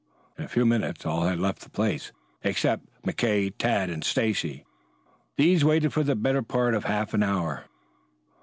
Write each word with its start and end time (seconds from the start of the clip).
In 0.35 0.43
a 0.45 0.47
few 0.47 0.65
minutes 0.65 1.05
all 1.05 1.25
had 1.25 1.39
left 1.39 1.61
the 1.61 1.69
place, 1.69 2.11
except 2.41 2.87
McKay, 3.05 3.53
Tad 3.55 3.91
and 3.91 4.03
Stacy. 4.03 4.65
These 5.37 5.63
waited 5.63 5.93
for 5.93 6.01
the 6.01 6.15
better 6.15 6.41
part 6.41 6.73
of 6.73 6.85
half 6.85 7.13
an 7.13 7.21
hour. 7.21 7.65